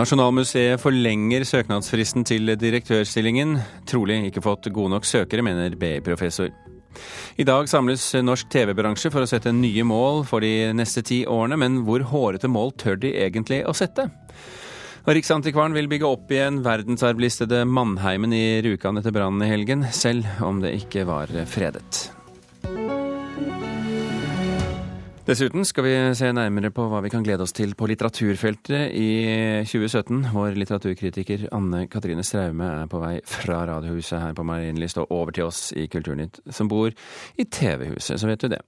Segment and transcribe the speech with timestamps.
[0.00, 3.58] Nasjonalmuseet forlenger søknadsfristen til direktørstillingen.
[3.90, 6.48] Trolig ikke fått gode nok søkere, mener BI-professor.
[7.36, 11.58] I dag samles norsk TV-bransje for å sette nye mål for de neste ti årene,
[11.60, 14.08] men hvor hårete mål tør de egentlig å sette?
[15.04, 20.64] Riksantikvaren vil bygge opp igjen verdensarvlistede Mannheimen i Rjukan etter brannen i helgen, selv om
[20.64, 22.19] det ikke var fredet.
[25.30, 29.10] Dessuten skal vi se nærmere på hva vi kan glede oss til på litteraturfeltet i
[29.62, 30.24] 2017.
[30.34, 35.36] Vår litteraturkritiker Anne Katrine Straume er på vei fra Radiohuset her på Marienlyst og over
[35.36, 38.58] til oss i Kulturnytt, som bor i TV-huset, så vet du det.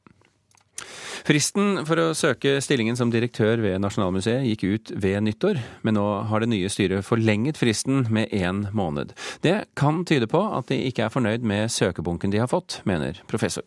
[1.27, 6.07] Fristen for å søke stillingen som direktør ved Nasjonalmuseet gikk ut ved nyttår, men nå
[6.31, 9.17] har det nye styret forlenget fristen med én måned.
[9.43, 13.19] Det kan tyde på at de ikke er fornøyd med søkebunken de har fått, mener
[13.27, 13.67] professor.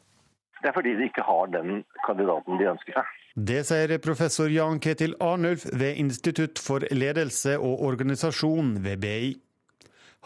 [0.66, 3.10] Det er fordi de ikke har den kandidaten de ønsker seg.
[3.38, 9.36] Det sier professor Jan Ketil Arnulf ved Institutt for ledelse og organisasjon ved BI.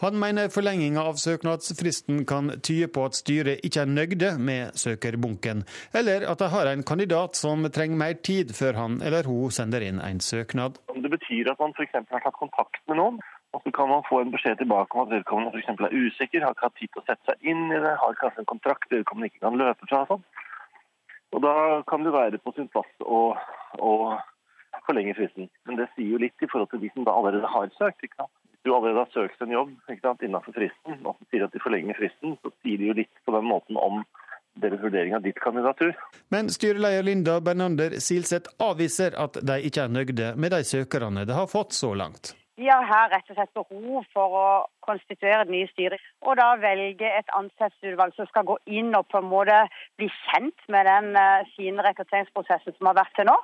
[0.00, 5.60] Han mener forlenginga av søknadsfristen kan tyde på at styret ikke er nøgde med søkerbunken,
[5.92, 9.84] eller at de har en kandidat som trenger mer tid før han eller hun sender
[9.84, 10.80] inn en søknad.
[10.96, 12.00] Det betyr at man f.eks.
[12.00, 13.20] har tatt kontakt med noen,
[13.50, 15.70] og så kan man få en beskjed tilbake om at vedkommende f.eks.
[15.74, 18.44] er usikker, har ikke hatt tid til å sette seg inn i det, har kanskje
[18.44, 20.04] en kontrakt vedkommende ikke kan løpe fra.
[20.10, 20.22] sånn.
[21.34, 21.54] Og Da
[21.90, 23.20] kan det være på sin plass å,
[23.78, 23.92] å
[24.86, 25.50] forlenge fristen.
[25.66, 28.02] Men det sier jo litt i forhold til de som da allerede har søkt.
[28.06, 28.32] ikke sant?
[28.50, 31.54] Hvis du allerede har søkt en jobb ikke sant, innenfor fristen, og så sier at
[31.54, 34.02] de forlenger fristen, så sier de jo litt på den måten om
[34.60, 35.94] deres vurdering av ditt kandidatur.
[36.34, 41.38] Men styreleder Linda Bernander Silseth avviser at de ikke er nøgde med de søkerne de
[41.38, 42.34] har fått så langt.
[42.60, 44.48] Vi har her rett og slett behov for å
[44.84, 49.22] konstituere et nye styre, og da velge et ansettelsesutvalg som skal gå inn og på
[49.22, 49.62] en måte
[49.96, 53.38] bli kjent med den uh, fine rekrutteringsprosessen som har vært til nå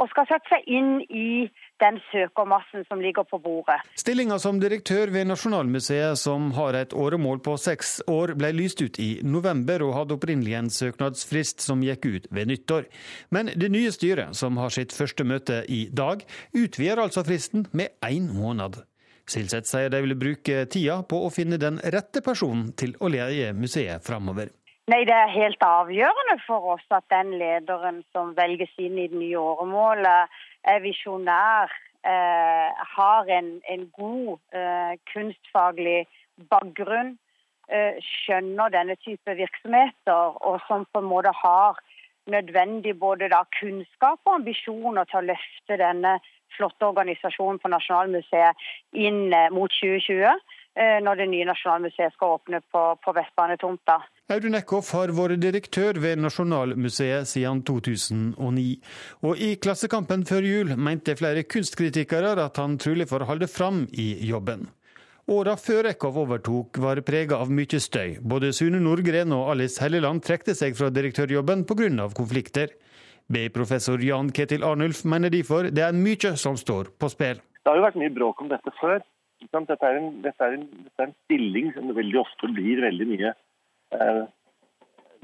[0.00, 1.46] og skal sette seg inn i
[1.82, 3.78] den søkermassen som ligger på bordet.
[3.98, 8.98] Stillinga som direktør ved Nasjonalmuseet, som har et åremål på seks år, ble lyst ut
[9.02, 12.88] i november og hadde opprinnelig en søknadsfrist som gikk ut ved nyttår.
[13.34, 16.24] Men det nye styret, som har sitt første møte i dag,
[16.54, 18.82] utvider altså fristen med én måned.
[19.30, 23.54] Silseth sier de vil bruke tida på å finne den rette personen til å leie
[23.56, 24.50] museet framover.
[24.92, 29.16] Nei, Det er helt avgjørende for oss at den lederen som velges inn i det
[29.16, 30.34] nye åremålet,
[30.72, 31.72] er visjonær,
[32.04, 36.04] eh, har en, en god eh, kunstfaglig
[36.52, 37.14] bakgrunn,
[37.72, 41.80] eh, skjønner denne type virksomheter, og som på en måte har
[42.28, 46.18] nødvendig både da, kunnskap og ambisjoner til å løfte denne
[46.56, 50.44] flotte organisasjonen på Nasjonalmuseet inn eh, mot 2020.
[50.74, 54.00] Eh, når det nye Nasjonalmuseet skal åpne på, på Vestbanetomta.
[54.34, 58.64] Audun Eckhoff har vært direktør ved Nasjonalmuseet siden 2009.
[59.22, 64.08] Og i Klassekampen før jul mente flere kunstkritikere at han trolig får holde fram i
[64.26, 64.66] jobben.
[65.30, 68.18] Åra før Eckhoff overtok var prega av mye støy.
[68.18, 72.10] Både Sune Nordgren og Alice Helleland trekte seg fra direktørjobben pga.
[72.18, 72.74] konflikter.
[73.30, 77.38] B-professor Jan Ketil Arnulf mener derfor det er mye som står på spill.
[77.62, 79.00] Det har jo vært mye bråk om dette før.
[79.42, 82.80] Dette er, en, dette, er en, dette er, en, stilling som det veldig ofte blir
[82.82, 83.32] veldig mye,
[83.96, 84.22] eh,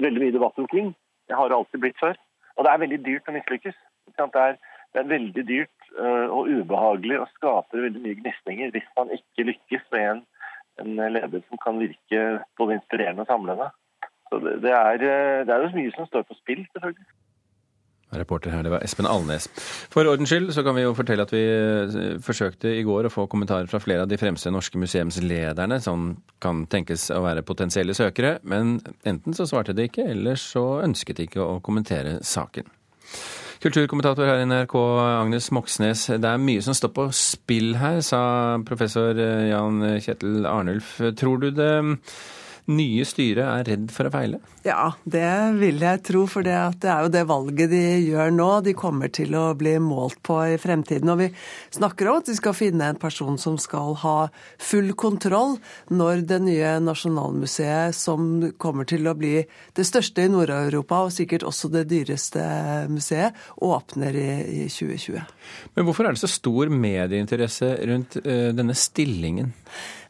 [0.03, 0.91] veldig mye debatt omkring.
[1.27, 2.19] Det har det alltid blitt før.
[2.57, 3.77] Og det er veldig dyrt å mislykkes.
[4.11, 4.57] Det er,
[4.93, 9.45] det er veldig dyrt uh, og ubehagelig og skaper veldig mye gnisninger hvis man ikke
[9.47, 10.21] lykkes med en,
[10.83, 12.23] en leder som kan virke
[12.59, 13.69] både inspirerende og samlende.
[14.27, 17.07] Så det, det, er, eh, det er jo mye som står på spill, selvfølgelig.
[18.19, 19.47] Reporter her, det var Espen Alnes.
[19.93, 23.13] For ordens skyld så kan vi jo fortelle at vi eh, forsøkte i går å
[23.13, 26.11] få kommentarer fra flere av de fremste norske museumslederne som
[26.43, 31.21] kan tenkes å være potensielle søkere, men enten så svarte de ikke, eller så ønsket
[31.21, 32.67] de ikke å kommentere saken.
[33.61, 34.73] Kulturkommentator her i NRK,
[35.21, 36.07] Agnes Moxnes.
[36.17, 38.21] Det er mye som står på spill her, sa
[38.65, 40.95] professor Jan Kjetil Arnulf.
[41.19, 41.75] Tror du det
[42.71, 44.39] nye styret er redd for å feile?
[44.65, 45.27] Ja, det
[45.57, 46.23] vil jeg tro.
[46.29, 48.49] For det, er jo det valget de gjør nå.
[48.65, 51.09] De kommer til å bli målt på i fremtiden.
[51.13, 51.29] Og vi
[51.73, 54.15] snakker om at de skal finne en person som skal ha
[54.61, 55.57] full kontroll
[55.91, 59.39] når det nye Nasjonalmuseet, som kommer til å bli
[59.77, 62.43] det største i Nord-Europa, og sikkert også det dyreste
[62.91, 64.29] museet, åpner i,
[64.65, 65.31] i 2020.
[65.75, 69.51] Men hvorfor er det så stor medieinteresse rundt uh, denne stillingen?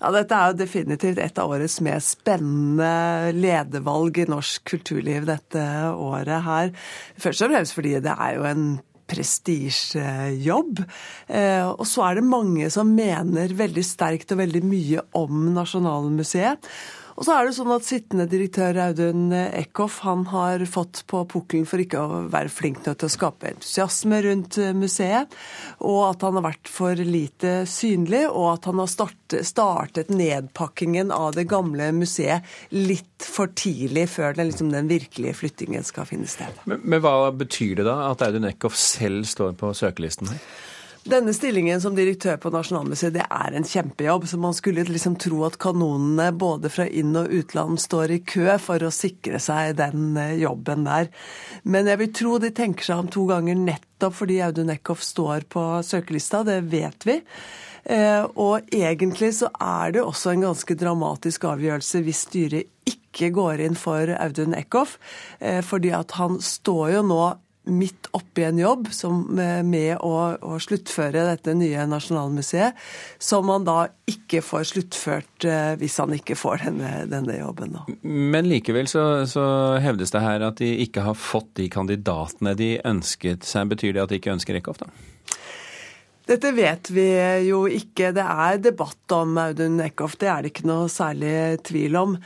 [0.02, 5.66] Ja, Dette er jo definitivt et av årets mest spennende ledervalg i norsk kulturliv dette
[5.94, 6.72] året her.
[7.22, 8.64] Først og fremst fordi det er jo en
[9.12, 10.82] prestisjejobb.
[11.28, 16.72] Eh, og så er det mange som mener veldig sterkt og veldig mye om Nasjonalmuseet.
[17.22, 21.68] Og så er det sånn at sittende direktør Audun Eckhoff han har fått på pukkelen
[21.70, 25.38] for ikke å være flink nok til å skape entusiasme rundt museet,
[25.86, 31.38] og at han har vært for lite synlig, og at han har startet nedpakkingen av
[31.38, 32.42] det gamle museet
[32.74, 36.66] litt for tidlig før den, liksom, den virkelige flyttingen skal finne sted.
[36.66, 40.42] Men, men hva betyr det da at Audun Eckhoff selv står på søkelisten her?
[41.02, 44.28] Denne stillingen som direktør på Nasjonalmuseet, det er en kjempejobb.
[44.30, 48.54] Så man skulle liksom tro at kanonene både fra inn- og utland står i kø
[48.62, 51.10] for å sikre seg den eh, jobben der.
[51.64, 55.50] Men jeg vil tro de tenker seg om to ganger nettopp fordi Audun Eckhoff står
[55.50, 56.46] på søkelista.
[56.46, 57.18] Det vet vi.
[57.84, 63.66] Eh, og egentlig så er det også en ganske dramatisk avgjørelse hvis styret ikke går
[63.66, 65.00] inn for Audun Eckhoff.
[65.42, 67.24] Eh, fordi at han står jo nå
[67.70, 69.20] midt oppi en jobb som,
[69.68, 72.78] med å, å, sluttføre dette nye Nasjonalmuseet,
[73.22, 77.78] som han da ikke får sluttført eh, hvis han ikke får denne, denne jobben.
[77.78, 77.86] Da.
[78.02, 79.46] Men likevel så, så,
[79.82, 83.70] hevdes det her at de ikke har fått de kandidatene de ønsket seg.
[83.76, 84.90] Betyr det at de ikke ønsker Eckhoff, da?
[86.32, 87.06] Dette vet vi
[87.46, 88.12] jo ikke.
[88.16, 92.18] Det er debatt om Audun Eckhoff, det er det ikke noe særlig tvil om.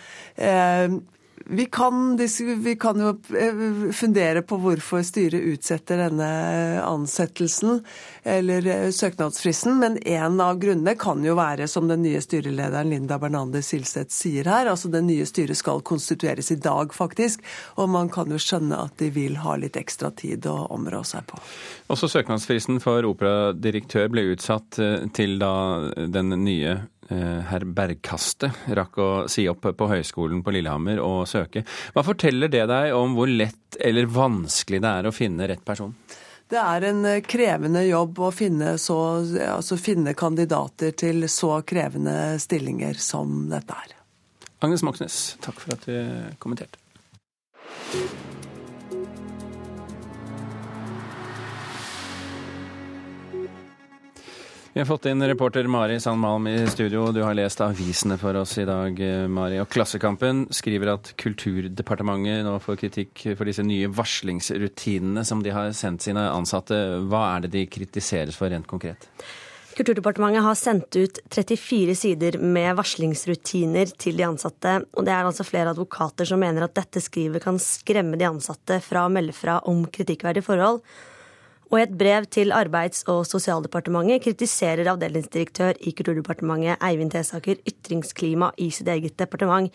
[1.48, 2.18] Vi kan,
[2.64, 6.30] vi kan, jo eh, fundere på hvorfor styret utsetter denne
[6.82, 7.82] ansettelsen
[8.24, 13.20] eller eh, søknadsfristen, men en av grunnene kan jo være, som den nye styrelederen Linda
[13.22, 17.44] Bernander Silseth sier her, altså det nye styret skal konstitueres i dag, faktisk.
[17.78, 21.28] Og man kan jo skjønne at de vil ha litt ekstra tid å områ seg
[21.30, 21.42] på.
[21.94, 25.54] Også søknadsfristen for operadirektør ble utsatt eh, til da
[26.10, 26.80] den nye
[27.10, 31.62] herr Bergkaste rakk å si opp på Høgskolen på Lillehammer og søke.
[31.94, 35.94] Hva forteller det deg om hvor lett eller vanskelig det er å finne rett person?
[36.50, 38.98] Det er en eh, krevende jobb å finne, så,
[39.50, 43.96] altså finne kandidater til så krevende stillinger som dette er.
[44.66, 46.78] Agnes Moxnes, takk for at du kommenterte.
[54.76, 57.06] Vi har fått inn reporter Mari Sandmalm i studio.
[57.16, 58.98] Du har lest avisene for oss i dag,
[59.32, 59.56] Mari.
[59.64, 65.72] Og Klassekampen skriver at Kulturdepartementet nå får kritikk for disse nye varslingsrutinene som de har
[65.80, 66.82] sendt sine ansatte.
[67.08, 69.08] Hva er det de kritiseres for rent konkret?
[69.80, 74.82] Kulturdepartementet har sendt ut 34 sider med varslingsrutiner til de ansatte.
[74.92, 78.84] Og det er altså flere advokater som mener at dette skrivet kan skremme de ansatte
[78.84, 80.84] fra å melde fra om kritikkverdige forhold.
[81.72, 88.52] Og i et brev til Arbeids- og sosialdepartementet kritiserer avdelingsdirektør i Kulturdepartementet Eivind Tesaker ytringsklima
[88.58, 89.72] i sitt eget departement.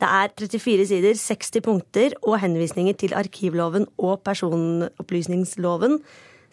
[0.00, 6.00] Det er 34 sider, 60 punkter og henvisninger til arkivloven og personopplysningsloven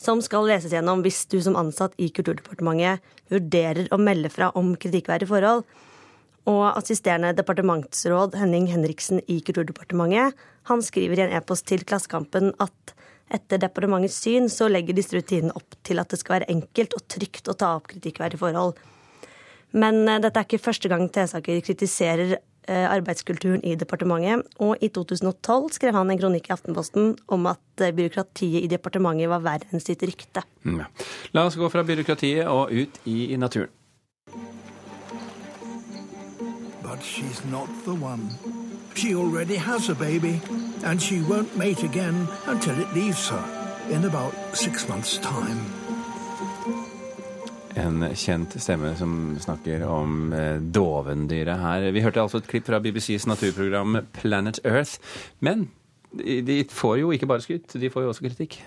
[0.03, 4.73] som skal leses gjennom hvis du som ansatt i Kulturdepartementet vurderer å melde fra om
[4.75, 5.63] kritikkverdige forhold.
[6.49, 10.35] Og assisterende departementsråd Henning Henriksen i Kulturdepartementet
[10.67, 12.95] han skriver i en e-post til Klassekampen at
[13.33, 17.05] etter departementets syn så legger disse rutinene opp til at det skal være enkelt og
[17.11, 18.79] trygt å ta opp kritikkverdige forhold.
[19.73, 24.45] Men eh, dette er ikke første gang Tesaker kritiserer eh, arbeidskulturen i departementet.
[24.63, 29.31] Og i 2012 skrev han en kronikk i Aftenposten om at eh, byråkratiet i departementet
[29.31, 30.45] var verre enn sitt rykte.
[30.63, 30.83] Mm.
[31.33, 33.73] La oss gå fra byråkratiet og ut i, i naturen.
[36.83, 38.29] But she's not the one.
[38.95, 40.39] She already has a baby,
[40.83, 43.43] and she won't mate again until it leaves her
[43.89, 45.59] in about six months' time.
[47.75, 51.91] En kjent stemme som snakker om eh, dovendyret her.
[51.91, 54.99] Vi hørte altså et klipp fra BBCs naturprogram Planet Earth.
[55.39, 55.71] Men
[56.13, 58.59] de får jo ikke bare skryt, de får jo også kritikk.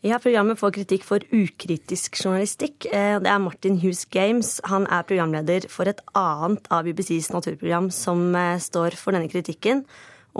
[0.00, 2.86] Ja, Programmet får kritikk for ukritisk journalistikk.
[2.88, 4.54] Eh, det er Martin Hughes Games.
[4.64, 9.82] Han er programleder for et annet av BBCs naturprogram som eh, står for denne kritikken.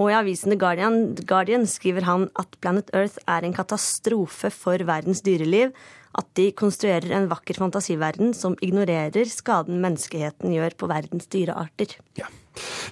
[0.01, 4.81] Og i avisen The Guardian, Guardian skriver han at Planet Earth er en katastrofe for
[4.89, 5.75] verdens dyreliv.
[6.17, 11.99] At de konstruerer en vakker fantasiverden som ignorerer skaden menneskeheten gjør på verdens dyrearter.
[12.17, 12.31] Ja.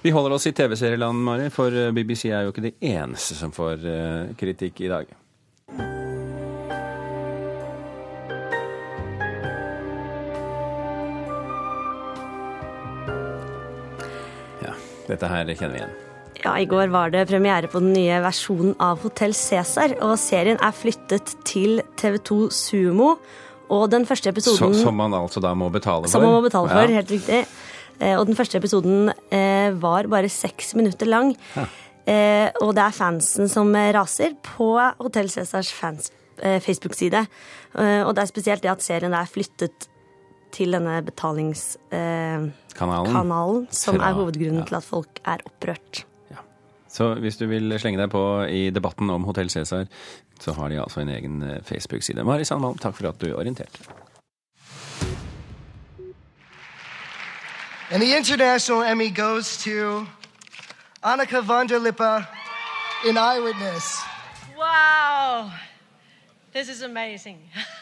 [0.05, 3.49] Vi holder oss i TV-serieland, Mari, for eh, BBC er jo ikke de eneste som
[3.57, 3.89] får
[4.37, 5.17] kritikk i dag.
[15.09, 15.97] Dette her kjenner vi igjen.
[16.39, 19.97] Ja, I går var det premiere på den nye versjonen av Hotell Cæsar.
[20.05, 23.15] Og serien er flyttet til TV2 Sumo.
[23.69, 26.13] Og den første episoden så, Som man altså da må betale for?
[26.13, 27.01] Som man må betale for, ja.
[27.01, 27.43] helt riktig.
[27.99, 31.35] Eh, og den første episoden eh, var bare seks minutter lang.
[31.57, 31.67] Ja.
[32.09, 37.19] Eh, og det er fansen som raser på Hotell Cæsars fans Facebook-side.
[37.75, 39.89] Og det er spesielt det at serien er flyttet
[40.51, 42.53] til denne betalingskanalen,
[43.13, 43.67] Kanalen.
[43.71, 44.65] som Fra- er hovedgrunnen ja.
[44.65, 46.05] til at folk er opprørt.
[46.89, 49.85] Så hvis du vil slenge deg på i debatten om Hotell Cæsar,
[50.41, 52.23] så har de altså en egen eh, Facebook-side.
[52.25, 53.79] Mari Sandmalm, takk for at du orienterte.
[57.91, 60.05] And the International Emmy goes to
[61.03, 62.25] Annika von der Lippe
[63.09, 63.97] in Eyewitness.
[64.57, 65.51] Wow,
[66.53, 67.37] this is amazing.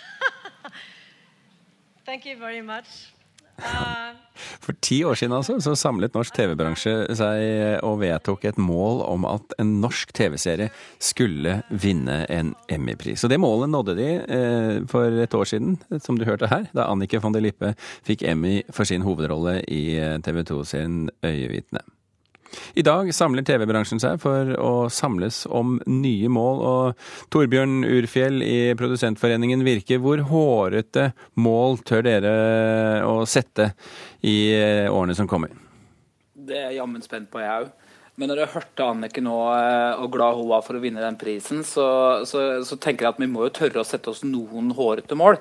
[3.58, 4.14] Uh,
[4.62, 9.26] For ti år siden altså, så samlet norsk TV-bransje seg og vedtok et mål om
[9.26, 10.70] at en norsk TV-serie
[11.02, 13.26] skulle vinne en Emmy-pris.
[13.26, 16.86] Og det målet nådde de eh, for et år siden, som du hørte her, da
[16.86, 17.74] Annike von der Lippe
[18.06, 19.84] fikk Emmy for sin hovedrolle i
[20.22, 21.82] TV 2-serien Øyevitne.
[22.78, 28.58] I dag samler TV-bransjen seg for å samles om nye mål, og Torbjørn Urfjell i
[28.80, 31.12] Produsentforeningen Virke, hvor hårete
[31.42, 32.36] mål tør dere
[33.08, 33.72] å sette
[34.26, 35.54] i eh, årene som kommer?
[36.48, 37.76] Det er jeg jammen spent på, jeg òg.
[38.18, 41.20] Men når jeg hørte Annike nå, eh, og glad hun var for å vinne den
[41.22, 41.88] prisen, så,
[42.26, 45.38] så, så tenker jeg at vi må jo tørre å sette oss noen hårete mål.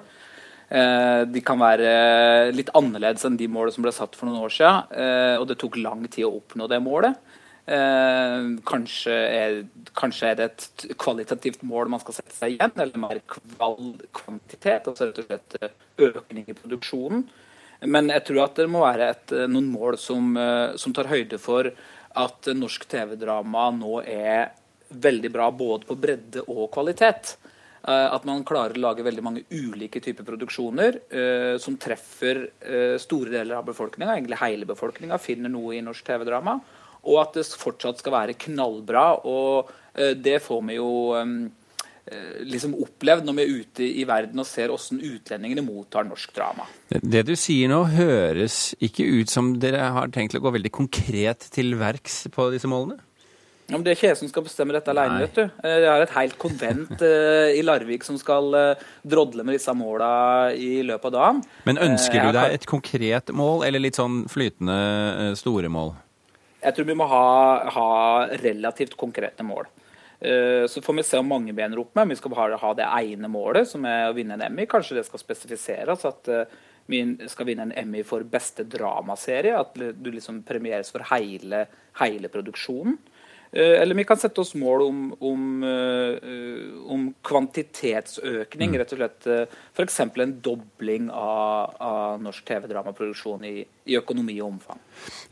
[0.70, 4.50] Eh, De kan være litt annerledes enn de målene som ble satt for noen år
[4.50, 4.92] siden.
[4.98, 7.16] eh, Og det tok lang tid å oppnå det målet.
[7.66, 12.98] Eh, Kanskje er, kanskje er det et kvalitativt mål man skal sette seg igjen, eller
[12.98, 13.20] mer
[14.12, 14.86] kvantitet.
[14.86, 15.68] Altså rett og slett eh,
[15.98, 17.24] økning i produksjonen.
[17.86, 21.04] Men jeg tror at det må være et, eh, noen mål som, eh, som tar
[21.10, 21.70] høyde for
[22.16, 24.50] at norsk TV-drama nå er
[24.90, 27.36] veldig bra både på bredde og kvalitet.
[27.86, 32.96] Eh, At man klarer å lage veldig mange ulike typer produksjoner eh, som treffer eh,
[33.02, 36.58] store deler av befolkninga, egentlig hele befolkninga, finner noe i norsk TV-drama.
[37.06, 39.06] Og at det fortsatt skal være knallbra.
[39.30, 44.42] Og eh, det får vi jo eh, liksom opplevd når vi er ute i verden
[44.42, 46.66] og ser hvordan utlendingene mottar norsk drama.
[46.90, 51.46] Det du sier nå høres ikke ut som dere har tenkt å gå veldig konkret
[51.54, 52.98] til verks på disse målene?
[53.66, 55.18] Ja, Det er ikke jeg som skal bestemme dette alene.
[55.24, 55.42] Vet du.
[55.42, 59.72] Eh, Jeg har et helt konvent uh, i Larvik som skal uh, drodle med disse
[59.74, 61.40] måla i løpet av dagen.
[61.66, 65.96] Men ønsker uh, du deg et konkret mål, eller litt sånn flytende store mål?
[66.62, 67.26] Jeg tror vi må ha,
[67.74, 67.90] ha
[68.42, 69.66] relativt konkrete mål.
[70.16, 72.08] Så får vi se om mange bener opp med.
[72.08, 74.64] Vi skal bare ha det ene målet, som er å vinne en Emmy.
[74.66, 76.30] Kanskje det skal spesifiseres at
[76.90, 79.52] vi skal vinne en Emmy for beste dramaserie.
[79.60, 81.66] At du liksom premieres for hele,
[82.00, 82.96] hele produksjonen.
[83.56, 88.76] Eh, Eller vi kan sette oss mål om, om, eh, eh, om kvantitetsøkning.
[88.76, 89.28] Rett og slett
[89.72, 90.00] f.eks.
[90.00, 93.54] en dobling av, av norsk TV-dramaproduksjon i,
[93.88, 94.82] i økonomi og omfang.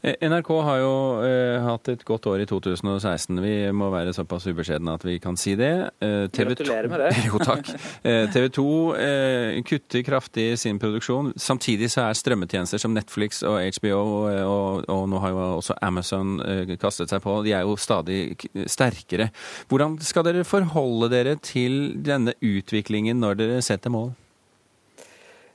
[0.01, 0.95] Eh, NRK har jo
[1.27, 3.43] eh, hatt et godt år i 2016.
[3.45, 5.73] Vi må være såpass ubeskjedne at vi kan si det.
[6.01, 7.13] Eh, TV Gratulerer med det.
[7.29, 7.75] jo, takk.
[8.01, 8.67] Eh, TV 2
[9.05, 11.35] eh, kutter kraftig sin produksjon.
[11.37, 15.77] Samtidig så er strømmetjenester som Netflix og HBO, og, og, og nå har jo også
[15.85, 19.31] Amazon eh, kastet seg på, de er jo stadig k- sterkere.
[19.71, 24.13] Hvordan skal dere forholde dere til denne utviklingen når dere setter mål?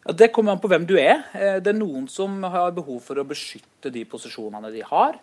[0.09, 1.25] Det kommer an på hvem du er.
[1.37, 5.19] Eh, Det er noen som har behov for å beskytte de posisjonene de har.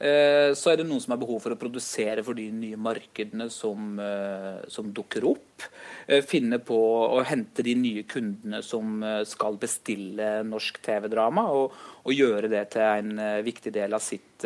[0.00, 3.50] Eh, Så er det noen som har behov for å produsere for de nye markedene
[3.52, 5.62] som, eh, som dukker opp.
[6.08, 6.78] Eh, Finne på
[7.12, 11.72] å hente de nye kundene som skal bestille norsk TV-drama, og,
[12.04, 14.40] og gjøre det til en viktig del av sitt,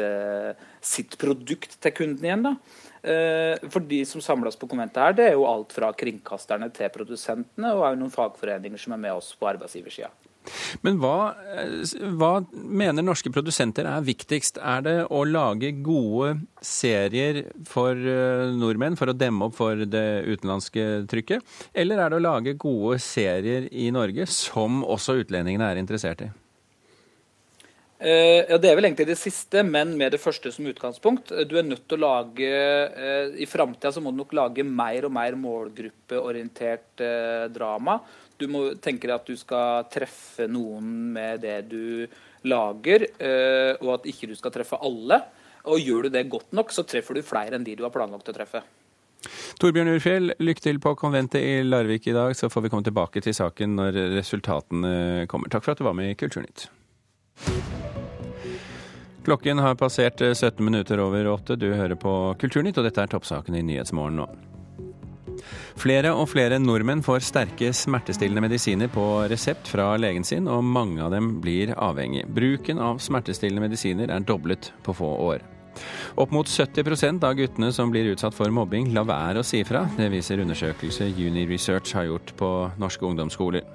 [0.81, 2.43] sitt produkt til kunden igjen.
[2.43, 2.57] da.
[3.71, 7.73] For de som samles på konventet her, det er jo alt fra kringkasterne til produsentene,
[7.73, 10.11] og også noen fagforeninger som er med oss på arbeidsgiversida.
[10.85, 14.61] Men hva, eh, hva mener norske produsenter er viktigst?
[14.61, 20.07] Er det å lage gode serier for eh, nordmenn for å demme opp for det
[20.29, 21.45] utenlandske trykket?
[21.75, 26.31] Eller er det å lage gode serier i Norge som også utlendingene er interessert i?
[28.05, 31.31] Eh, ja, Det er vel egentlig det siste, men med det første som utgangspunkt.
[31.49, 32.51] Du er nødt til å lage
[33.41, 37.01] I framtida må du nok lage mer og mer målgruppeorientert
[37.55, 38.03] drama.
[38.41, 42.07] Du må tenke deg at du skal treffe noen med det du
[42.51, 45.21] lager, eh, og at ikke du skal treffe alle.
[45.71, 48.29] Og gjør du det godt nok, så treffer du flere enn de du har planlagt
[48.29, 48.65] å treffe.
[49.61, 53.23] Torbjørn Urfjell, lykke til på konventet i Larvik i dag, så får vi komme tilbake
[53.25, 55.49] til saken når resultatene kommer.
[55.53, 56.67] Takk for at du var med i Kulturnytt.
[59.25, 61.57] Klokken har passert 17 minutter over åtte.
[61.57, 64.29] Du hører på Kulturnytt, og dette er toppsakene i Nyhetsmorgen nå.
[65.81, 71.03] Flere og flere nordmenn får sterke smertestillende medisiner på resept fra legen sin, og mange
[71.05, 72.27] av dem blir avhengig.
[72.35, 75.45] Bruken av smertestillende medisiner er doblet på få år.
[76.21, 79.85] Opp mot 70% av guttene som blir utsatt for mobbing, lar være å si fra.
[79.97, 83.67] Det viser undersøkelse Uni Research har gjort på norske ungdomsskoler.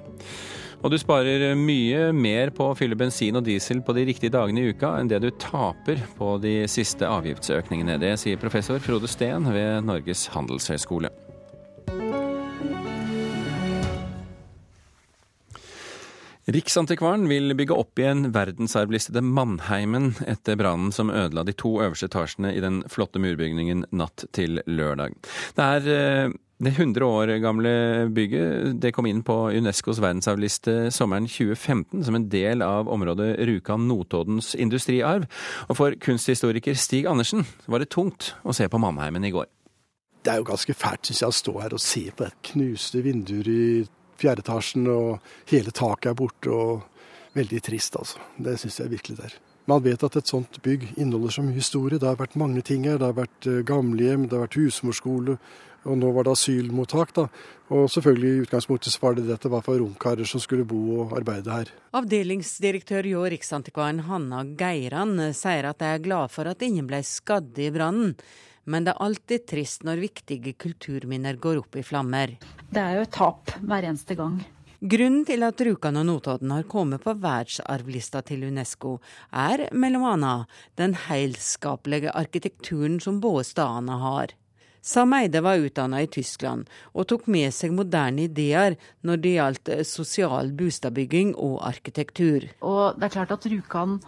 [0.80, 4.62] Og du sparer mye mer på å fylle bensin og diesel på de riktige dagene
[4.62, 7.98] i uka enn det du taper på de siste avgiftsøkningene.
[8.00, 11.12] Det sier professor Frode Steen ved Norges handelshøyskole.
[16.50, 22.50] Riksantikvaren vil bygge opp igjen verdensarvlistede Mannheimen etter brannen som ødela de to øverste etasjene
[22.56, 25.14] i den flotte murbygningen natt til lørdag.
[25.54, 27.74] Det er eh, det 100 år gamle
[28.16, 34.56] bygget det kom inn på Unescos verdensarvliste sommeren 2015 som en del av området Rjukan-Notoddens
[34.58, 35.28] industriarv.
[35.68, 39.46] Og for kunsthistoriker Stig Andersen var det tungt å se på Mannheimen i går.
[40.20, 43.06] Det er jo ganske fælt syns jeg, å stå her og se på et knuste
[43.06, 43.64] vinduer i
[44.20, 45.18] fjerde etasjen, og
[45.50, 46.50] hele taket er borte.
[46.50, 46.86] og
[47.36, 48.18] Veldig trist, altså.
[48.42, 49.38] Det syns jeg virkelig det er.
[49.70, 52.00] Man vet at et sånt bygg inneholder så mye historie.
[52.00, 52.98] Det har vært mange ting her.
[52.98, 55.36] Det har vært eh, gamlehjem, det har vært husmorskole,
[55.86, 57.12] og nå var det asylmottak.
[57.14, 57.28] da.
[57.70, 61.14] Og selvfølgelig i utgangspunktet så var det dette hva for romkarer som skulle bo og
[61.20, 61.70] arbeide her.
[61.94, 67.54] Avdelingsdirektør hjå Riksantikvaren Hanna Geiran sier at de er glad for at ingen ble skadd
[67.62, 68.16] i brannen.
[68.70, 72.36] Men det er alltid trist når viktige kulturminner går opp i flammer.
[72.70, 74.38] Det er jo et tap hver eneste gang.
[74.80, 78.94] Grunnen til at Rjukan og Notodden har kommet på verdensarvlista til Unesco,
[79.28, 80.36] er bl.a.
[80.80, 84.32] den heilskapelige arkitekturen som både stedene har.
[84.80, 86.64] Sam Eide var utdanna i Tyskland,
[86.96, 92.48] og tok med seg moderne ideer når det gjaldt sosial bostadbygging og arkitektur.
[92.64, 93.98] Og det er klart at Rjukan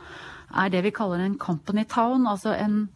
[0.57, 2.87] er det vi kaller en company town, altså en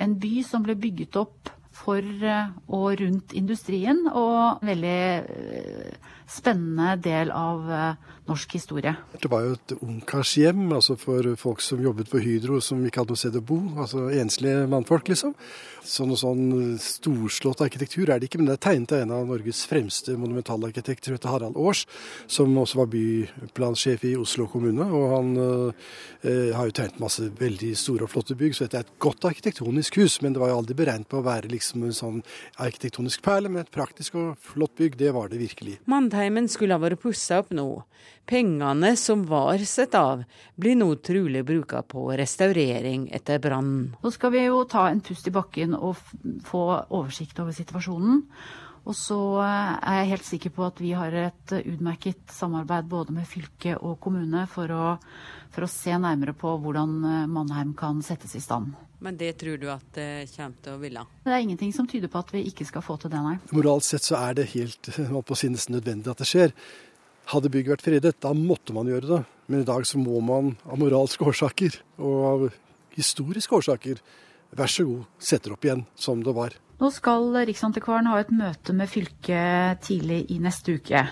[0.00, 6.94] en by som ble bygget opp for eh, og rundt industrien, og veldig eh, spennende
[7.02, 8.94] del av eh, norsk historie.
[9.18, 13.16] Det var jo et ungkarshjem altså for folk som jobbet på Hydro som ikke hadde
[13.16, 13.58] noe sted å bo.
[13.80, 15.34] Altså enslige mannfolk, liksom.
[15.80, 19.30] Så noe sånn storslått arkitektur er det ikke, men det er tegnet av en av
[19.30, 21.86] Norges fremste monumentalarkitekter, heter Harald Aars,
[22.30, 24.86] som også var byplansjef i Oslo kommune.
[24.86, 28.86] Og han eh, har jo tegnet masse veldig store og flotte bygg, så dette er
[28.86, 30.20] et godt arkitektonisk hus.
[30.22, 32.22] Men det var jo aldri beregnet på å være liksom en sånn
[32.60, 35.80] arkitektonisk perle, men et praktisk og flott bygg, det var det virkelig.
[36.20, 37.64] Mandheimen skulle ha vært pussa opp nå.
[38.28, 40.26] Pengene som var satt av,
[40.60, 43.94] blir nå trolig bruka på restaurering etter brannen.
[44.04, 45.96] Nå skal vi jo ta en pust i bakken og
[46.44, 48.20] få oversikt over situasjonen.
[48.88, 53.14] Og så eh, er jeg helt sikker på at vi har et utmerket samarbeid både
[53.16, 54.92] med fylke og kommune for å,
[55.52, 58.72] for å se nærmere på hvordan eh, Mannheim kan settes i stand.
[59.00, 61.02] Men det tror du at det kommer til å ville?
[61.24, 63.38] Det er ingenting som tyder på at vi ikke skal få til det, nei.
[63.56, 66.56] Moralt sett så er det helt på si nesten nødvendig at det skjer.
[67.32, 69.20] Hadde bygget vært fredet, da måtte man gjøre det.
[69.48, 72.44] Men i dag så må man av moralske årsaker og av
[72.96, 74.02] historiske årsaker,
[74.56, 76.56] vær så god, sette det opp igjen som det var.
[76.80, 81.02] Nå skal Riksantikvaren ha et møte med fylket tidlig i neste uke.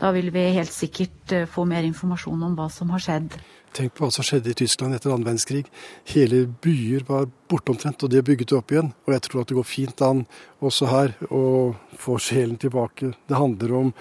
[0.00, 3.36] Da vil vi helt sikkert eh, få mer informasjon om hva som har skjedd.
[3.76, 5.66] Tenk på hva som skjedde i Tyskland etter annen verdenskrig.
[6.14, 8.94] Hele byer var borte omtrent, og det bygget opp igjen.
[9.04, 10.24] Og jeg tror at det går fint an
[10.64, 11.44] også her å
[12.00, 13.12] få sjelen tilbake.
[13.28, 13.94] Det handler om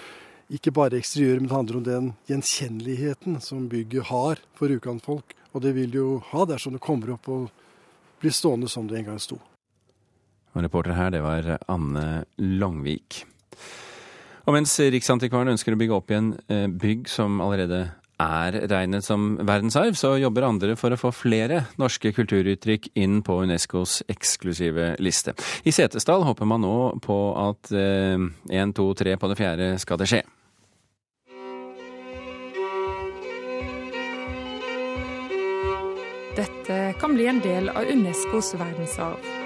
[0.56, 5.36] ikke bare eksteriøret, men det handler om den gjenkjenneligheten som bygget har for Rjukan-folk.
[5.52, 7.52] Og det vil jo ha dersom det kommer opp og
[8.24, 9.44] blir stående som det en gang sto.
[10.56, 13.24] Og reporter her, det var Anne Langvik.
[14.50, 17.84] Og mens Riksantikvaren ønsker å bygge opp igjen eh, bygg som allerede
[18.20, 23.38] er regnet som verdensarv, så jobber andre for å få flere norske kulturuttrykk inn på
[23.46, 25.36] Unescos eksklusive liste.
[25.64, 30.02] I Setesdal håper man nå på at én, eh, to, tre på det fjerde skal
[30.02, 30.24] det skje.
[36.40, 39.39] Dette kan bli en del av Unescos verdensarv.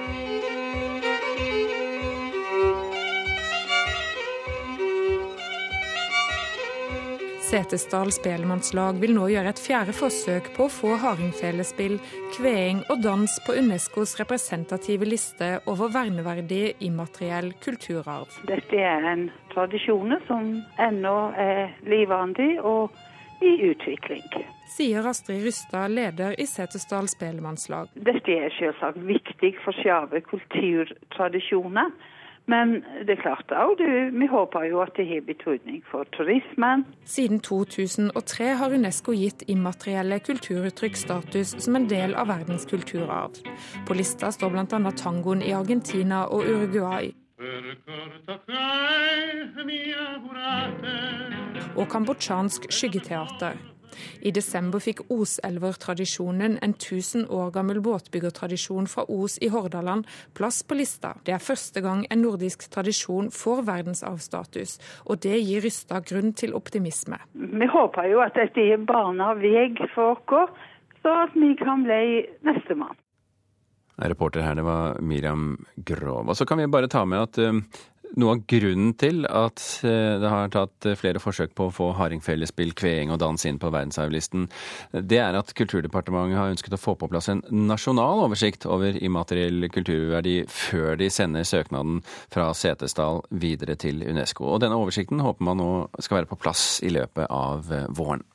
[7.54, 12.00] Setesdal spellemannslag vil nå gjøre et fjerde forsøk på å få hardingfelespill,
[12.34, 18.40] kveing og dans på Unescos representative liste over verneverdig immateriell kulturarv.
[18.50, 20.50] Dette er en tradisjon som
[20.82, 22.98] ennå er livvandig og
[23.46, 24.26] i utvikling.
[24.74, 27.94] Sier Astrid Rustad, leder i Setesdal spellemannslag.
[27.94, 31.94] Dette er selvsagt viktig for skjave kulturtradisjoner.
[32.46, 33.80] Men det er klart òg,
[34.12, 36.84] vi håper jo at det har betydning for turismen.
[37.08, 43.40] Siden 2003 har Unesco gitt immaterielle kulturuttrykk status som en del av verdens kulturarv.
[43.88, 44.92] På lista står bl.a.
[45.00, 47.14] tangoen i Argentina og Uruguay.
[51.76, 53.73] Og kambodsjansk skyggeteater.
[54.22, 60.78] I desember fikk Oselver-tradisjonen, en 1000 år gammel båtbyggertradisjon fra Os i Hordaland, plass på
[60.80, 61.16] lista.
[61.26, 66.56] Det er første gang en nordisk tradisjon får verdensarvstatus, og det gir Rystad grunn til
[66.58, 67.20] optimisme.
[67.34, 70.68] Vi håper jo at dette baner vei for oss,
[71.04, 72.96] så at vi kan bli nestemann.
[73.96, 76.30] Reporter her, det var Miriam Grov.
[76.30, 77.60] Og så kan vi bare ta med at uh,
[78.20, 82.74] noe av grunnen til at uh, det har tatt flere forsøk på å få hardingfelespill,
[82.78, 84.48] kveing og dans inn på verdensarvlisten,
[84.94, 89.70] det er at Kulturdepartementet har ønsket å få på plass en nasjonal oversikt over immateriell
[89.74, 92.02] kulturverdi før de sender søknaden
[92.34, 94.48] fra Setesdal videre til UNESCO.
[94.54, 98.26] Og denne oversikten håper man nå skal være på plass i løpet av uh, våren.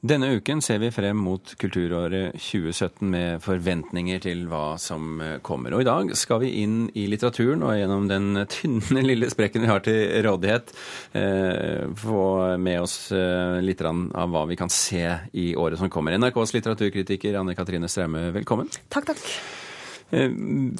[0.00, 5.76] Denne uken ser vi frem mot kulturåret 2017 med forventninger til hva som eh, kommer.
[5.76, 9.68] Og i dag skal vi inn i litteraturen og gjennom den tynne lille sprekken vi
[9.68, 10.72] har til rådighet,
[11.20, 12.24] eh, få
[12.56, 15.04] med oss eh, litt av hva vi kan se
[15.36, 16.16] i året som kommer.
[16.16, 18.72] NRKs litteraturkritiker Anne Katrine Straume, velkommen.
[18.88, 19.26] Takk, takk.
[20.10, 20.30] Eh,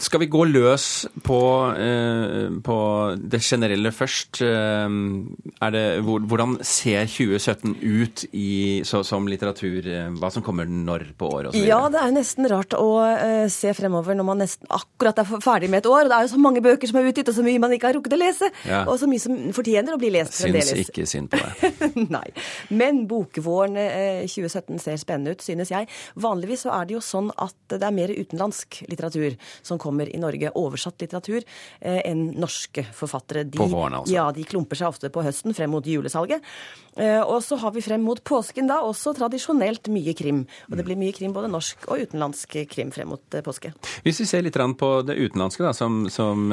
[0.02, 1.40] skal vi gå løs på,
[1.78, 2.78] eh, på
[3.20, 4.42] det generelle først?
[4.42, 9.86] Eh, det, hvordan ser 2017 ut i, så, som litteratur?
[10.18, 11.54] Hva som kommer når på året?
[11.54, 12.90] Ja, det er nesten rart å
[13.50, 16.04] se fremover når man nesten akkurat er ferdig med et år.
[16.04, 17.90] og Det er jo så mange bøker som er utgitt, og så mye man ikke
[17.90, 18.50] har rukket å lese.
[18.66, 18.82] Ja.
[18.90, 20.72] Og så mye som fortjener å bli lest fremdeles.
[20.74, 22.10] Syns ikke synd på deg.
[22.16, 22.26] Nei.
[22.74, 25.86] Men bokvåren uh, 2017 ser spennende ut, synes jeg.
[26.18, 30.08] Vanligvis så er det jo sånn at det er mer utenlandsk litteratur litteratur som kommer
[30.08, 31.42] i Norge, oversatt litteratur,
[31.80, 33.44] eh, enn norske forfattere.
[33.44, 34.14] De, på våren, altså?
[34.14, 36.42] Ja, de klumper seg ofte på høsten frem mot julesalget.
[36.96, 40.46] Eh, og så har vi frem mot påsken da også tradisjonelt mye krim.
[40.70, 43.72] Og det blir mye krim, både norsk og utenlandsk krim frem mot eh, påske.
[44.04, 46.50] Hvis vi ser litt på det utenlandske, da, som, som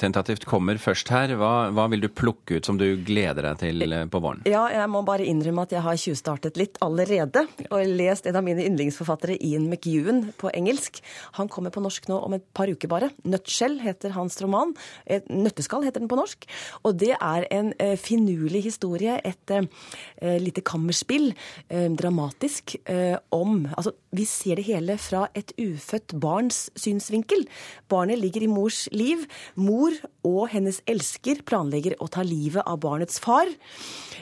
[0.00, 3.96] tentativt kommer først her, hva, hva, vil du plukke ut som du gleder deg til
[4.10, 4.44] på våren?
[4.48, 7.44] Ja, jeg må bare innrømme at jeg har tjuvstartet litt allerede.
[7.68, 11.02] Og lest en av mine yndlingsforfattere, Ian McEwan, på engelsk.
[11.38, 13.10] Han kommer på norsk nå om et par uker bare.
[13.24, 14.74] 'Nøttskjell' heter hans roman.
[15.08, 16.46] 'Nøtteskall' heter den på norsk.
[16.84, 21.32] Og det er en eh, finurlig historie, et eh, lite kammerspill,
[21.68, 22.76] eh, dramatisk,
[23.30, 27.46] om Altså, vi ser det hele fra et ufødt barns synsvinkel.
[27.88, 29.24] Barnet ligger i mors liv.
[29.56, 29.92] Mor
[30.24, 33.46] og hennes elsker planlegger å ta livet av barnets far.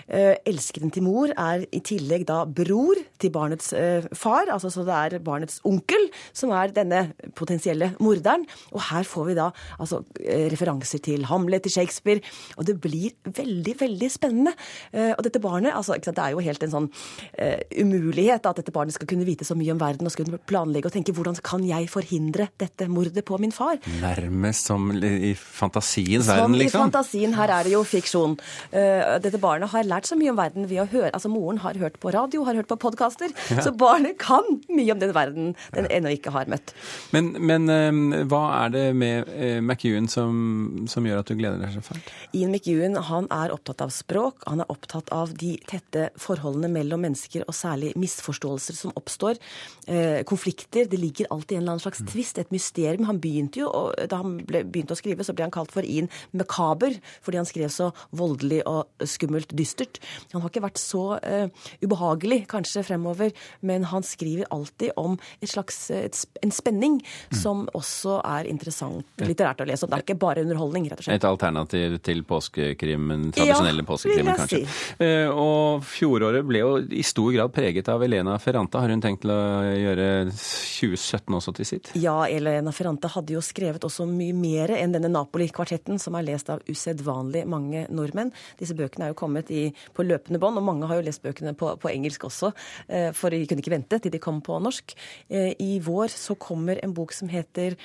[0.08, 3.72] Elskeren til mor er i tillegg da bror til barnets
[4.18, 7.61] far, altså så det er barnets onkel som er denne potensielle
[8.02, 8.46] morderen.
[8.72, 12.22] Og her får vi da altså eh, referanser til Hamlet, til Shakespeare,
[12.56, 14.52] og det blir veldig, veldig spennende.
[14.92, 18.96] Og dette barnet, altså det er jo helt en sånn uh, umulighet at dette barnet
[18.96, 21.64] skal kunne vite så mye om verden og skal kunne planlegge og tenke hvordan kan
[21.66, 23.78] jeg forhindre dette mordet på min far?
[24.02, 26.78] Nærmest som i fantasiens verden, liksom?
[26.78, 27.36] Som i fantasien.
[27.38, 28.36] Her er det jo fiksjon.
[28.72, 31.76] Uh, dette barnet har lært så mye om verden ved å høre Altså, moren har
[31.76, 33.32] hørt på radio, har hørt på podkaster.
[33.52, 33.62] Ja.
[33.66, 36.72] Så barnet kan mye om den verden den ennå ikke har møtt.
[37.12, 41.60] Men, men uh, hva er det med uh, McEwan som, som, gjør at du gleder
[41.62, 42.10] deg så fælt?
[42.36, 44.44] Ian McEwan han er opptatt av språk.
[44.48, 49.40] Han er opptatt av de tette forholdene mellom mennesker, og særlig misforståelser som oppstår.
[49.88, 50.88] Uh, konflikter.
[50.90, 52.10] Det ligger alltid en eller annen slags mm.
[52.12, 53.08] tvist, et mysterium.
[53.10, 53.70] Han begynte jo,
[54.08, 57.48] Da han ble, begynte å skrive, så ble han kalt for Ian Makaber, fordi han
[57.48, 60.00] skrev så voldelig og skummelt dystert.
[60.32, 65.50] Han har ikke vært så uh, ubehagelig kanskje fremover, men han skriver alltid om et
[65.52, 67.38] slags, et, en spenning mm.
[67.42, 69.88] Som også er interessant litterært å lese.
[69.88, 71.20] Det er ikke bare underholdning, rett og slett.
[71.20, 74.62] Et alternativ til påskekrimmen, tradisjonelle ja, påskekrimmen, kanskje.
[74.62, 74.98] Si.
[75.02, 78.82] Uh, og fjoråret ble jo i stor grad preget av Elena Ferranta.
[78.82, 79.40] Har hun tenkt til å
[79.76, 81.92] gjøre 2017 også til sitt?
[81.98, 86.50] Ja, Elena Ferrante hadde jo skrevet også mye mer enn denne Napoli-kvartetten, som er lest
[86.52, 88.32] av usedvanlig mange nordmenn.
[88.60, 91.54] Disse bøkene er jo kommet i, på løpende bånd, og mange har jo lest bøkene
[91.58, 92.52] på, på engelsk også,
[92.90, 94.96] uh, for de kunne ikke vente til de kom på norsk.
[95.32, 97.76] Uh, I vår så kommer en bok som heter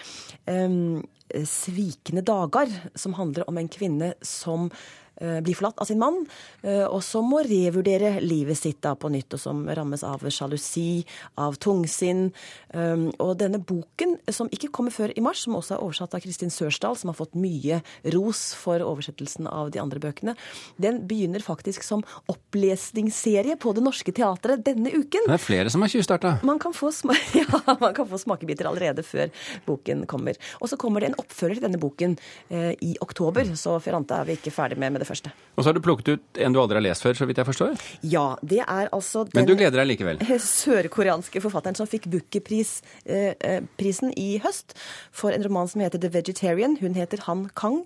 [0.48, 4.72] um, 'Svikende dager', som handler om en kvinne som
[5.18, 6.26] blir forlatt av sin mann,
[6.62, 11.06] eh, og som må revurdere livet sitt da på nytt, og som rammes av sjalusi,
[11.42, 12.32] av tungsinn.
[12.74, 16.24] Um, og denne boken, som ikke kommer før i mars, som også er oversatt av
[16.24, 17.80] Kristin Sørsdal, som har fått mye
[18.14, 20.36] ros for oversettelsen av de andre bøkene,
[20.82, 25.28] den begynner faktisk som opplesningsserie på Det Norske Teatret denne uken.
[25.28, 26.38] Det er flere som har tjuvstarta?
[26.48, 26.92] Man, kan få
[27.38, 29.32] ja, man kan få smakebiter allerede før
[29.66, 30.38] boken kommer.
[30.62, 32.18] Og så kommer det en oppfølger til denne boken
[32.50, 35.34] eh, i oktober, så Ferrante er vi ikke ferdig med med det det første.
[35.56, 37.48] Og så har du plukket ut en du aldri har lest før, så vidt jeg
[37.48, 37.90] forstår?
[38.04, 40.22] Ja, det er altså den Men du gleder deg likevel?
[40.62, 44.76] sørkoreanske forfatteren som fikk Booker-prisen eh, eh i høst
[45.12, 46.78] for en roman som heter The Vegetarian.
[46.82, 47.86] Hun heter Han Kang.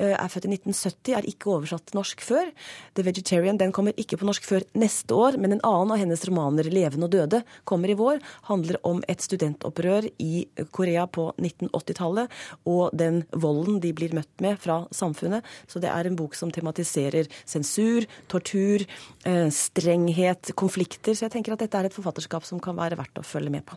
[0.00, 2.48] Eh, er født i 1970, er ikke oversatt til norsk før.
[2.96, 6.24] The Vegetarian den kommer ikke på norsk før neste år, men en annen av hennes
[6.24, 8.20] romaner, 'Levende og døde', kommer i vår.
[8.48, 12.30] Handler om et studentopprør i Korea på 1980-tallet,
[12.64, 15.44] og den volden de blir møtt med fra samfunnet.
[15.68, 18.86] Så det er en bok som tematiserer sensur, tortur,
[19.26, 21.12] eh, strenghet, konflikter.
[21.12, 23.66] Så jeg tenker at dette er et forfatterskap som kan være verdt å følge med
[23.66, 23.76] på.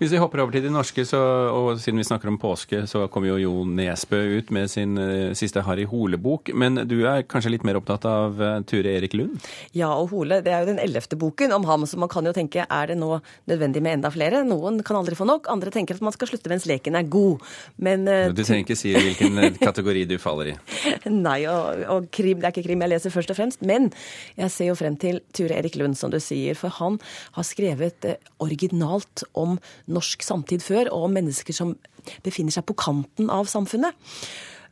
[0.00, 1.18] Hvis vi hopper over til de norske, så,
[1.52, 5.32] og siden vi snakker om påske, så kommer jo Jo Nesbø ut med sin uh,
[5.38, 6.52] siste Harry Hole-bok.
[6.58, 9.38] Men du er kanskje litt mer opptatt av uh, Ture Erik Lund?
[9.76, 12.34] Ja, og Hole det er jo den ellevte boken om ham, så man kan jo
[12.36, 13.20] tenke er det nå
[13.50, 14.42] nødvendig med enda flere?
[14.46, 17.42] Noen kan aldri få nok, andre tenker at man skal slutte mens leken er god.
[17.82, 20.56] Men uh, Du trenger ikke si hvilken kategori du faller i.
[21.28, 23.62] Nei, og, og, krim, det er ikke krim jeg leser først og fremst.
[23.66, 23.90] Men
[24.38, 26.98] jeg ser jo frem til Ture Erik Lund, som du sier, for han
[27.36, 28.10] har skrevet
[28.42, 29.51] originalt om
[29.92, 31.76] norsk samtid før, og om mennesker som
[32.24, 33.94] befinner seg på kanten av samfunnet.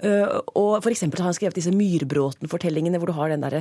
[0.03, 3.55] Eh, og for har han skrevet disse Myrbråten-fortellingene, hvor du har den der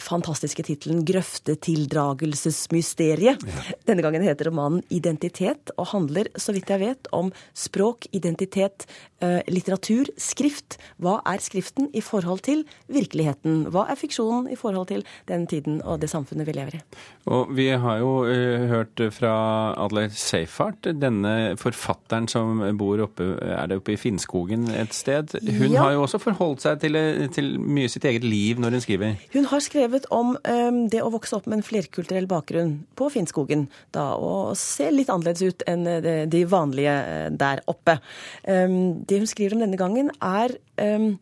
[0.00, 3.46] fantastiske tittelen 'Grøftetildragelsesmysteriet'.
[3.46, 3.52] Ja.
[3.86, 8.86] Denne gangen heter romanen 'Identitet', og handler, så vidt jeg vet, om språk, identitet,
[9.20, 10.78] eh, litteratur, skrift.
[11.00, 13.66] Hva er skriften i forhold til virkeligheten?
[13.70, 16.80] Hva er fiksjonen i forhold til den tiden og det samfunnet vi lever i?
[17.26, 18.24] Og vi har jo
[18.66, 24.94] hørt fra Adler Seifert, denne forfatteren som bor oppe, er det oppe i Finnskogen et
[24.94, 25.28] sted.
[25.42, 25.84] Hun ja.
[25.84, 26.98] har jo også forholdt seg til,
[27.34, 29.16] til, mye sitt eget liv når hun skriver.
[29.34, 33.66] Hun har skrevet om um, det å vokse opp med en flerkulturell bakgrunn på Finnskogen.
[33.94, 37.98] Da, og se litt annerledes ut enn de, de vanlige eh, der oppe.
[38.42, 41.14] Um, det hun skriver om denne gangen, er um,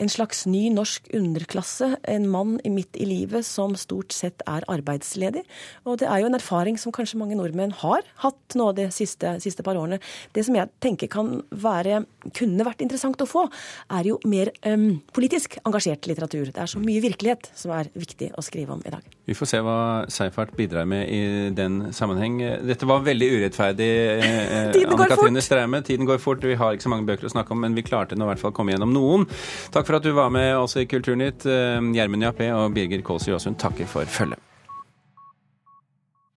[0.00, 1.92] en slags ny norsk underklasse.
[2.08, 5.44] En mann midt i livet som stort sett er arbeidsledig.
[5.84, 9.36] Og det er jo en erfaring som kanskje mange nordmenn har hatt nå de siste,
[9.44, 10.00] siste par årene.
[10.36, 12.02] Det som jeg tenker kan være,
[12.36, 13.46] kunne vært interessant å få,
[13.92, 16.50] er jo mer um, politisk engasjert litteratur.
[16.50, 19.04] Det er så mye virkelighet som er viktig å skrive om i dag.
[19.30, 19.78] Vi får se hva
[20.10, 21.22] Seifert bidrar med i
[21.54, 22.40] den sammenheng.
[22.66, 23.90] Dette var veldig urettferdig,
[24.80, 25.82] Anne Katrine Streime.
[25.86, 26.42] Tiden går fort.
[26.42, 28.42] Vi har ikke så mange bøker å snakke om, men vi klarte nå i hvert
[28.42, 29.28] fall å komme gjennom noen.
[29.74, 31.46] Takk for at du var med oss i Kulturnytt.
[31.46, 34.49] Eh, Gjermund Jappé og Birger Kålsrud Aasund takker for følget.